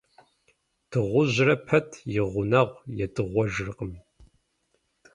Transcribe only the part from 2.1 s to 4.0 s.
и гъунэгъу едыгъуэжыркъым.